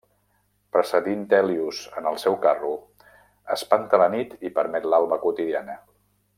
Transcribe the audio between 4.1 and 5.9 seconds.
nit i permet l'alba quotidiana.